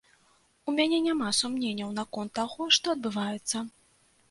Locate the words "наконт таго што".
1.99-2.85